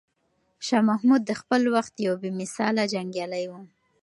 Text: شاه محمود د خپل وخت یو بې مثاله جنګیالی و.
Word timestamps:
شاه 0.65 0.83
محمود 0.89 1.21
د 1.25 1.31
خپل 1.41 1.61
وخت 1.75 1.93
یو 2.05 2.13
بې 2.21 2.29
مثاله 2.41 2.81
جنګیالی 2.93 3.45
و. 3.49 3.53